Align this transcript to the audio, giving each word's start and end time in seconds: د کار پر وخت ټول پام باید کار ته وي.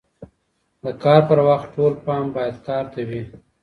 د 0.83 0.85
کار 1.03 1.21
پر 1.29 1.39
وخت 1.47 1.67
ټول 1.75 1.93
پام 2.05 2.25
باید 2.35 2.55
کار 2.67 2.85
ته 2.93 2.99
وي. 3.09 3.23